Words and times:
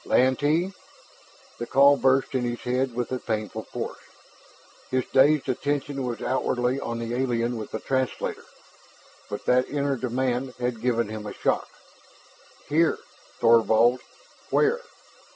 "Lantee!" 0.03 0.73
The 1.59 1.67
call 1.67 1.95
burst 1.95 2.33
in 2.33 2.41
his 2.43 2.61
head 2.61 2.95
with 2.95 3.11
a 3.11 3.19
painful 3.19 3.65
force. 3.65 3.99
His 4.89 5.05
dazed 5.13 5.47
attention 5.47 6.03
was 6.03 6.23
outwardly 6.23 6.79
on 6.79 6.97
the 6.97 7.13
alien 7.13 7.55
with 7.55 7.69
the 7.69 7.79
translator, 7.79 8.41
but 9.29 9.45
that 9.45 9.69
inner 9.69 9.95
demand 9.95 10.55
had 10.57 10.81
given 10.81 11.07
him 11.09 11.27
a 11.27 11.33
shock. 11.33 11.67
"Here! 12.67 12.97
Thorvald? 13.39 13.99
Where?" 14.49 14.79